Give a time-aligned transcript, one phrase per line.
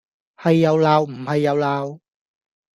[0.35, 1.99] 係又鬧唔係又鬧